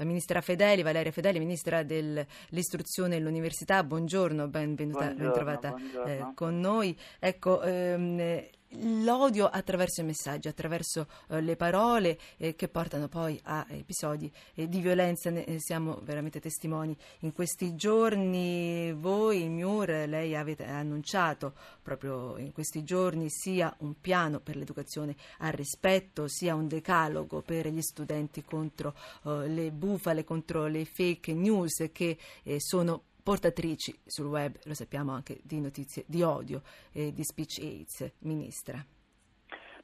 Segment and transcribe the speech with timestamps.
[0.00, 6.12] La ministra Fedeli, Valeria Fedeli, ministra dell'istruzione e dell'università, buongiorno, benvenuta, buongiorno, bentrovata buongiorno.
[6.12, 6.96] Eh, con noi.
[7.18, 13.66] Ecco, ehm, l'odio attraverso i messaggi, attraverso eh, le parole eh, che portano poi a
[13.70, 16.96] episodi eh, di violenza, ne eh, siamo veramente testimoni.
[17.20, 23.98] In questi giorni voi, il MIUR, lei avete annunciato proprio in questi giorni sia un
[24.00, 28.94] piano per l'educazione al rispetto, sia un decalogo per gli studenti contro
[29.24, 35.12] eh, le bufale, contro le fake news che eh, sono portatrici sul web, lo sappiamo
[35.12, 38.12] anche, di notizie di odio e di speech aids.
[38.20, 38.84] Ministra.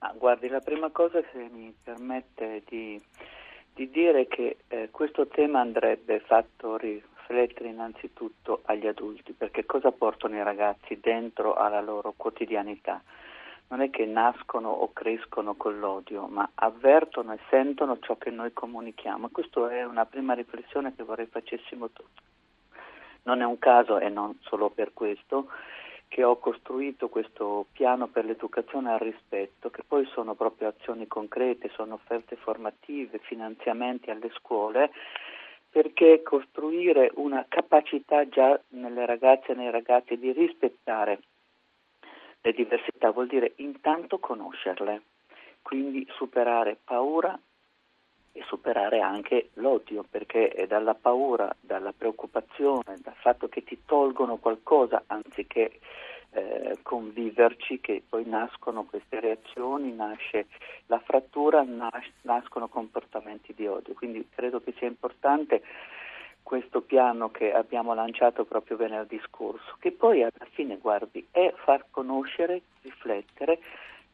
[0.00, 3.00] Ma guardi, la prima cosa che mi permette di,
[3.74, 10.36] di dire che eh, questo tema andrebbe fatto riflettere innanzitutto agli adulti, perché cosa portano
[10.36, 13.02] i ragazzi dentro alla loro quotidianità?
[13.68, 18.52] Non è che nascono o crescono con l'odio, ma avvertono e sentono ciò che noi
[18.52, 19.28] comunichiamo.
[19.28, 22.22] Questa è una prima riflessione che vorrei facessimo tutti.
[23.24, 25.48] Non è un caso, e non solo per questo,
[26.08, 31.70] che ho costruito questo piano per l'educazione al rispetto, che poi sono proprio azioni concrete,
[31.74, 34.90] sono offerte formative, finanziamenti alle scuole,
[35.70, 41.20] perché costruire una capacità già nelle ragazze e nei ragazzi di rispettare
[42.42, 45.02] le diversità vuol dire intanto conoscerle,
[45.62, 47.38] quindi superare paura,
[48.32, 54.36] e superare anche l'odio, perché è dalla paura, dalla preoccupazione, dal fatto che ti tolgono
[54.36, 55.80] qualcosa anziché
[56.32, 60.46] eh, conviverci che poi nascono queste reazioni, nasce
[60.86, 63.94] la frattura, nas- nascono comportamenti di odio.
[63.94, 65.62] Quindi credo che sia importante
[66.42, 71.86] questo piano che abbiamo lanciato proprio venerdì scorso, che poi alla fine, guardi, è far
[71.90, 73.60] conoscere, riflettere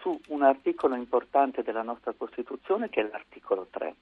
[0.00, 3.94] su un articolo importante della nostra Costituzione che è l'articolo 3,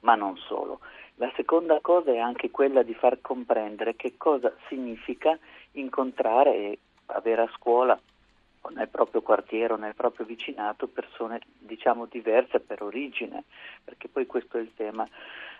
[0.00, 0.80] ma non solo.
[1.16, 5.38] La seconda cosa è anche quella di far comprendere che cosa significa
[5.72, 7.98] incontrare e avere a scuola
[8.62, 13.44] o nel proprio quartiere o nel proprio vicinato persone diciamo diverse per origine,
[13.84, 15.06] perché poi questo è il tema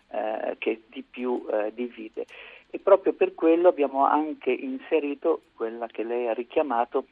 [0.09, 2.27] eh, che di più eh, divide.
[2.71, 7.07] E proprio per quello abbiamo anche inserito quella che lei ha richiamato,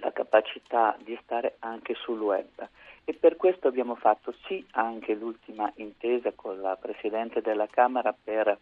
[0.00, 2.68] la capacità di stare anche sul web
[3.04, 8.58] e per questo abbiamo fatto sì anche l'ultima intesa con la Presidente della Camera per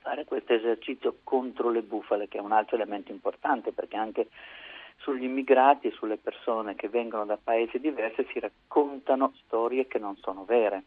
[0.00, 4.28] fare questo esercizio contro le bufale che è un altro elemento importante perché anche
[4.98, 10.16] sugli immigrati e sulle persone che vengono da paesi diversi si raccontano storie che non
[10.16, 10.84] sono vere.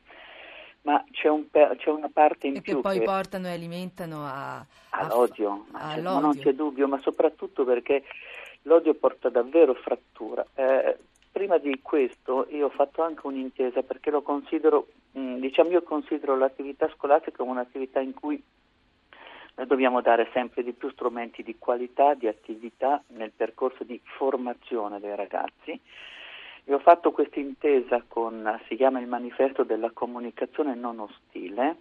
[0.82, 2.76] Ma c'è, un, c'è una parte in e più.
[2.76, 6.20] che poi portano e alimentano a, all'odio, a, all'odio.
[6.20, 8.04] non c'è dubbio, ma soprattutto perché
[8.64, 10.46] l'odio porta davvero frattura.
[10.56, 10.98] Eh,
[11.32, 16.38] prima di questo io ho fatto anche un'intesa perché lo considero, mh, diciamo io considero
[16.38, 18.42] l'attività scolastica come un'attività in cui
[19.56, 25.02] noi dobbiamo dare sempre di più strumenti di qualità, di attività nel percorso di formazione
[25.02, 25.80] dei ragazzi.
[26.64, 31.78] E ho fatto questa intesa con, si chiama il manifesto della comunicazione non ostile,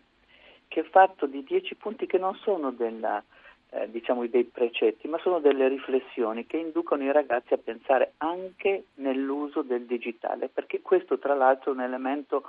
[0.67, 3.23] che è fatto di dieci punti che non sono della,
[3.71, 8.87] eh, diciamo dei precetti, ma sono delle riflessioni che inducono i ragazzi a pensare anche
[8.95, 12.45] nell'uso del digitale, perché questo tra l'altro è un elemento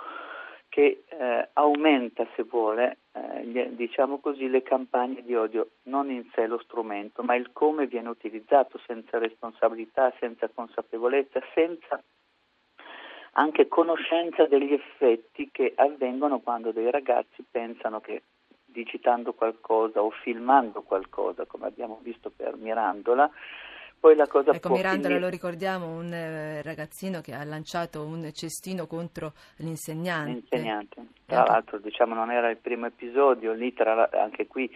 [0.69, 6.45] che eh, aumenta, se vuole, eh, diciamo così, le campagne di odio, non in sé
[6.45, 12.01] lo strumento, ma il come viene utilizzato senza responsabilità, senza consapevolezza, senza
[13.33, 18.23] anche conoscenza degli effetti che avvengono quando dei ragazzi pensano che
[18.83, 23.29] digitando qualcosa o filmando qualcosa, come abbiamo visto per Mirandola,
[23.99, 25.19] poi la cosa ecco, Mirandola finire...
[25.19, 30.31] lo ricordiamo, un eh, ragazzino che ha lanciato un cestino contro l'insegnante.
[30.31, 31.51] L'insegnante, tra ecco.
[31.51, 34.71] l'altro diciamo non era il primo episodio, lì tra, anche qui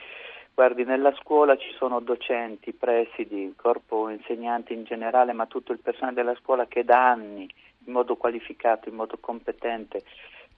[0.55, 6.13] Guardi, nella scuola ci sono docenti, presidi, corpo insegnanti in generale, ma tutto il personale
[6.13, 7.49] della scuola che da anni,
[7.85, 10.03] in modo qualificato, in modo competente,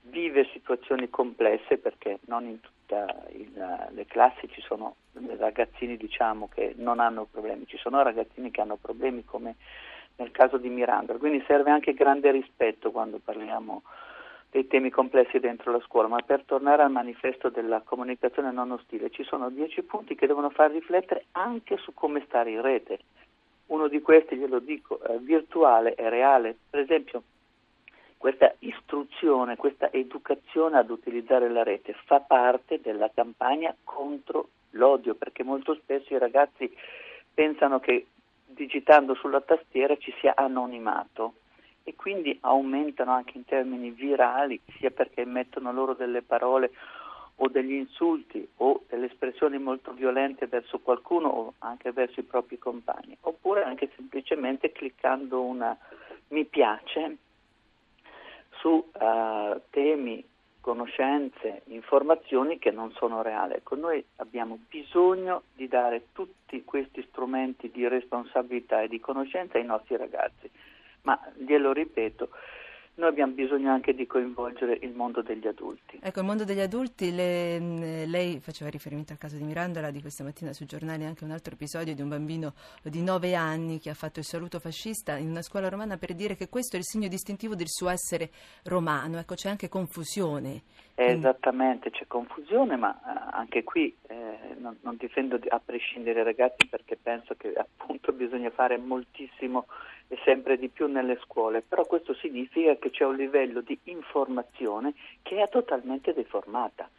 [0.08, 3.06] vive situazioni complesse perché non in tutte
[3.90, 4.96] le classi ci sono
[5.38, 9.56] ragazzini diciamo, che non hanno problemi, ci sono ragazzini che hanno problemi come
[10.18, 13.84] nel caso di Miranda, quindi serve anche grande rispetto quando parliamo
[14.50, 19.10] dei temi complessi dentro la scuola, ma per tornare al manifesto della comunicazione non ostile
[19.10, 23.00] ci sono dieci punti che devono far riflettere anche su come stare in rete.
[23.68, 27.24] Uno di questi, glielo dico, è virtuale e reale, per esempio
[28.18, 35.44] questa istruzione, questa educazione ad utilizzare la rete fa parte della campagna contro l'odio, perché
[35.44, 36.74] molto spesso i ragazzi
[37.34, 38.08] pensano che
[38.46, 41.36] digitando sulla tastiera ci sia anonimato
[41.84, 46.72] e quindi aumentano anche in termini virali, sia perché mettono loro delle parole
[47.38, 52.58] o degli insulti o delle espressioni molto violente verso qualcuno o anche verso i propri
[52.58, 55.78] compagni, oppure anche semplicemente cliccando una
[56.30, 57.18] mi piace
[58.66, 60.26] su uh, temi,
[60.60, 63.54] conoscenze, informazioni che non sono reali.
[63.54, 69.66] Ecco, noi abbiamo bisogno di dare tutti questi strumenti di responsabilità e di conoscenza ai
[69.66, 70.50] nostri ragazzi,
[71.04, 72.30] ma glielo ripeto,
[72.96, 76.00] noi abbiamo bisogno anche di coinvolgere il mondo degli adulti.
[76.02, 80.24] Ecco, il mondo degli adulti, le, lei faceva riferimento al caso di Mirandola di questa
[80.24, 82.54] mattina sui giornali anche un altro episodio di un bambino
[82.84, 86.36] di nove anni che ha fatto il saluto fascista in una scuola romana per dire
[86.36, 88.30] che questo è il segno distintivo del suo essere
[88.64, 89.18] romano.
[89.18, 90.62] Ecco, c'è anche confusione.
[90.98, 96.24] Eh, esattamente, c'è confusione, ma eh, anche qui eh, non, non, difendo a prescindere i
[96.24, 99.66] ragazzi perché penso che appunto bisogna fare moltissimo
[100.08, 104.94] e sempre di più nelle scuole, però questo significa che c'è un livello di informazione
[105.22, 106.90] che è totalmente deformata.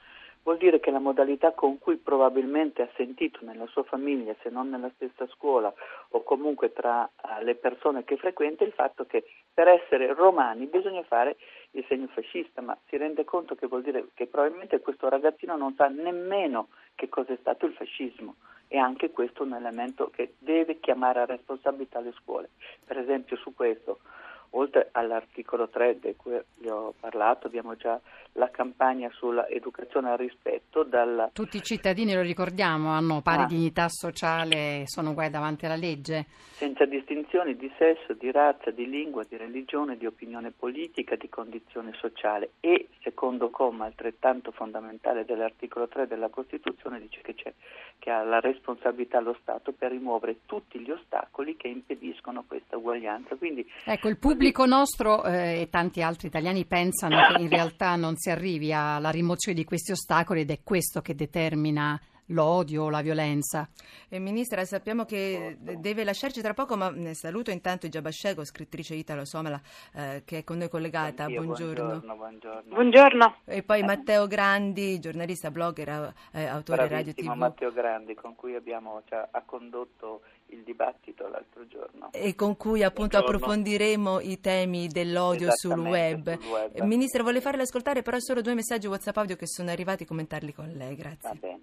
[0.43, 4.69] Vuol dire che la modalità con cui probabilmente ha sentito nella sua famiglia, se non
[4.69, 5.73] nella stessa scuola
[6.11, 9.25] o comunque tra uh, le persone che frequenta, il fatto che
[9.57, 11.39] per essere romani bisogna fare
[11.71, 15.75] il segno fascista, ma si rende conto che vuol dire che probabilmente questo ragazzino non
[15.75, 18.35] sa nemmeno che cosa è stato il fascismo
[18.69, 22.51] e anche questo è un elemento che deve chiamare a responsabilità le scuole.
[22.85, 24.01] Per esempio su questo,
[24.51, 28.01] oltre all'articolo 3 di cui vi ho parlato, abbiamo già
[28.37, 30.83] la campagna sull'educazione al rispetto.
[30.83, 31.31] Dal...
[31.33, 33.47] Tutti i cittadini, lo ricordiamo, hanno pari ah.
[33.47, 36.27] dignità sociale, sono uguali davanti alla legge.
[36.57, 41.93] Senza distinzioni di sesso, di razza, di lingua, di religione, di opinione politica, di condizione
[41.99, 42.53] sociale.
[42.61, 47.35] E, secondo comma altrettanto fondamentale dell'articolo 3 della Costituzione, dice che,
[47.99, 53.35] che ha la responsabilità lo Stato per rimuovere tutti gli ostacoli che impediscono questa uguaglianza.
[53.37, 54.36] Quindi, ecco, il pubblico
[54.67, 59.57] nostro eh, e tanti altri italiani pensano che in realtà non si arrivi alla rimozione
[59.57, 63.69] di questi ostacoli ed è questo che determina l'odio, la violenza.
[64.09, 69.61] Eh, Ministra, sappiamo che deve lasciarci tra poco, ma saluto intanto Igia Bascego, scrittrice italo-somala,
[69.95, 71.25] eh, che è con noi collegata.
[71.25, 72.01] Anch'io, buongiorno.
[72.15, 72.75] buongiorno.
[72.75, 73.37] buongiorno.
[73.45, 77.33] E poi Matteo Grandi, giornalista, blogger, eh, autore radio TV.
[77.35, 82.11] Matteo Grandi, con cui abbiamo, cioè, ha condotto il dibattito l'altro giorno.
[82.13, 86.39] E con cui appunto approfondiremo i temi dell'odio sul web.
[86.39, 86.81] sul web.
[86.83, 90.69] Ministra, vuole farle ascoltare però solo due messaggi WhatsApp audio che sono arrivati, commentarli con
[90.69, 91.29] lei, grazie.
[91.29, 91.61] Va bene.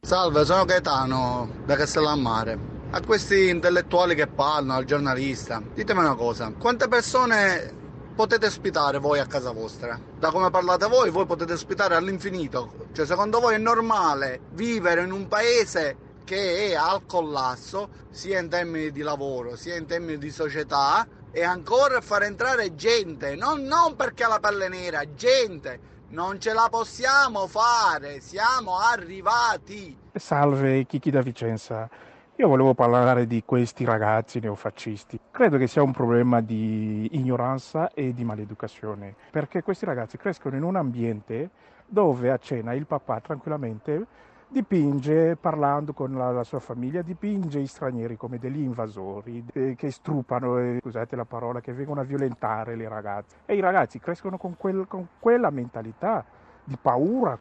[0.00, 2.76] Salve, sono Gaetano da Castellammare.
[2.90, 7.74] A questi intellettuali che parlano, al giornalista, ditemi una cosa, quante persone
[8.14, 10.00] potete ospitare voi a casa vostra?
[10.18, 12.86] Da come parlate voi, voi potete ospitare all'infinito.
[12.92, 15.96] Cioè, secondo voi è normale vivere in un paese
[16.28, 21.42] che è al collasso, sia in termini di lavoro, sia in termini di società, e
[21.42, 27.46] ancora far entrare gente, non, non perché la pelle nera, gente non ce la possiamo
[27.46, 29.96] fare, siamo arrivati.
[30.12, 31.88] Salve, Chicchi da Vicenza.
[32.36, 35.18] Io volevo parlare di questi ragazzi neofascisti.
[35.30, 40.62] Credo che sia un problema di ignoranza e di maleducazione, perché questi ragazzi crescono in
[40.62, 41.48] un ambiente
[41.86, 44.06] dove a cena il papà tranquillamente
[44.48, 49.90] dipinge, parlando con la, la, sua famiglia, dipinge i stranieri come degli invasori eh, che
[49.90, 53.36] strupano, eh, scusate la parola, che vengono a violentare le ragazze.
[53.46, 56.24] E i ragazzi crescono con, quel, con quella mentalità
[56.64, 57.38] di paura.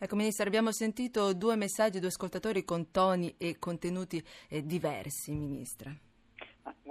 [0.00, 5.92] Ecco, Ministro, abbiamo sentito due messaggi, due ascoltatori con toni e contenuti eh, diversi, Ministra.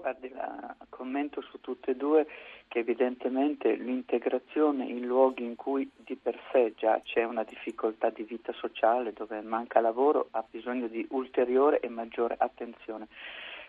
[0.08, 2.26] Guardi, la commento su tutte e due
[2.70, 8.24] che evidentemente l'integrazione in luoghi in cui di per sé già c'è una difficoltà di
[8.24, 13.10] vita sociale, dove manca lavoro, ha bisogno di ulteriore e maggiore attenzione.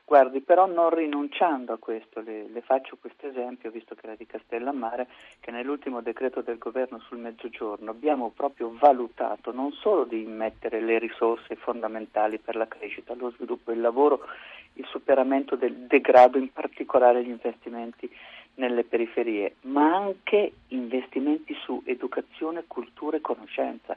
[0.09, 4.25] Guardi, però non rinunciando a questo, le, le faccio questo esempio, visto che era di
[4.25, 5.07] Castellammare,
[5.39, 10.99] che nell'ultimo decreto del governo sul mezzogiorno abbiamo proprio valutato non solo di immettere le
[10.99, 14.21] risorse fondamentali per la crescita, lo sviluppo e il lavoro,
[14.79, 18.11] il superamento del degrado, in particolare gli investimenti
[18.55, 23.97] nelle periferie, ma anche investimenti su educazione, cultura e conoscenza,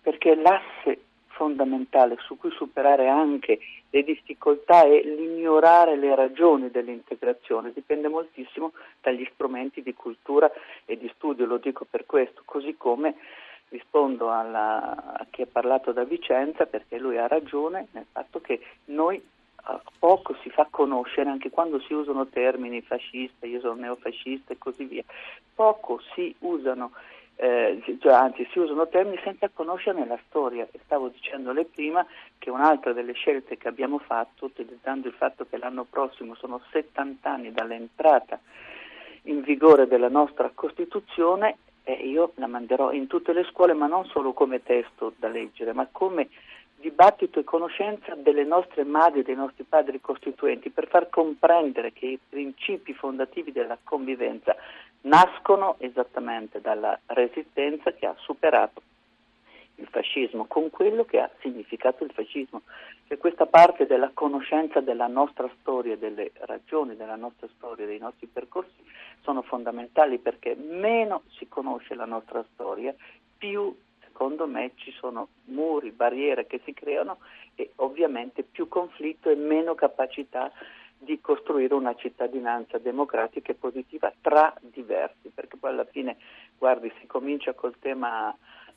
[0.00, 3.58] perché l'asse fondamentale su cui superare anche
[3.90, 7.72] le difficoltà e l'ignorare le ragioni dell'integrazione.
[7.72, 10.50] Dipende moltissimo dagli strumenti di cultura
[10.84, 13.16] e di studio, lo dico per questo, così come
[13.68, 18.60] rispondo alla, a chi ha parlato da Vicenza perché lui ha ragione nel fatto che
[18.86, 19.20] noi
[19.98, 24.84] poco si fa conoscere anche quando si usano termini fascista, io sono neofascista e così
[24.84, 25.04] via,
[25.54, 26.92] poco si usano
[27.36, 30.68] eh, cioè, anzi si usano termini senza conoscerne la storia.
[30.84, 32.06] Stavo dicendole prima
[32.38, 37.28] che un'altra delle scelte che abbiamo fatto, utilizzando il fatto che l'anno prossimo sono 70
[37.28, 38.38] anni dall'entrata
[39.22, 44.06] in vigore della nostra Costituzione, e io la manderò in tutte le scuole, ma non
[44.06, 46.28] solo come testo da leggere, ma come
[46.84, 52.04] dibattito e conoscenza delle nostre madri e dei nostri padri costituenti per far comprendere che
[52.04, 54.54] i principi fondativi della convivenza
[55.02, 58.82] nascono esattamente dalla resistenza che ha superato
[59.76, 62.60] il fascismo con quello che ha significato il fascismo,
[63.08, 68.26] che questa parte della conoscenza della nostra storia, delle ragioni della nostra storia, dei nostri
[68.26, 68.84] percorsi
[69.22, 72.94] sono fondamentali perché meno si conosce la nostra storia,
[73.38, 73.74] più
[74.14, 77.18] secondo me ci sono muri, barriere che si creano
[77.56, 80.52] e ovviamente più conflitto e meno capacità
[80.96, 86.16] di costruire una cittadinanza democratica e positiva tra diversi, perché poi alla fine,
[86.56, 88.32] guardi, si comincia col tema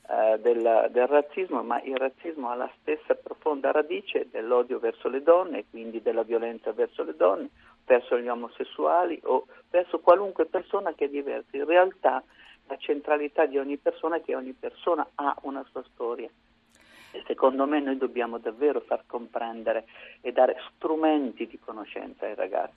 [0.10, 5.22] eh, del, del, razzismo, ma il razzismo ha la stessa profonda radice dell'odio verso le
[5.22, 7.50] donne, quindi della violenza verso le donne,
[7.88, 11.56] verso gli omosessuali o verso qualunque persona che è diversa.
[11.56, 12.22] In realtà
[12.68, 16.30] la centralità di ogni persona è che ogni persona ha una sua storia.
[17.12, 19.86] E secondo me noi dobbiamo davvero far comprendere
[20.22, 22.76] e dare strumenti di conoscenza ai ragazzi,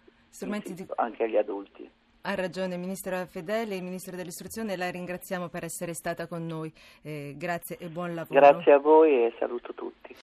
[0.73, 0.87] di...
[0.95, 1.90] anche agli adulti.
[2.23, 6.73] Ha ragione Ministra Fedele, il Ministro dell'Istruzione, la ringraziamo per essere stata con noi.
[7.02, 8.38] Eh, grazie e buon lavoro.
[8.38, 10.14] Grazie a voi e saluto tutti.